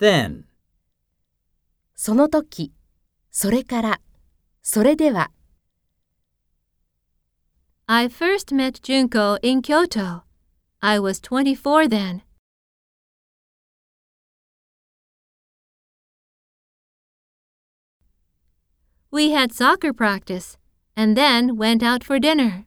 [0.00, 0.44] then,
[1.94, 2.72] その時、
[3.30, 4.00] それから、
[4.62, 5.30] それでは、
[7.86, 10.22] I first met Junko in Kyoto.
[10.80, 12.22] I was 24 then.
[19.10, 20.56] We had soccer practice
[20.96, 22.64] and then went out for dinner.